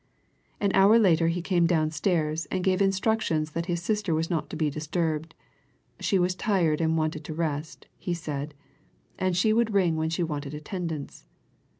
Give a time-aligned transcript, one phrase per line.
[0.59, 4.55] An hour later he came downstairs and gave instructions that his sister was not to
[4.55, 5.35] be disturbed
[5.99, 8.55] she was tired and wanted to rest, he said,
[9.19, 11.27] and she would ring when she wanted attendance.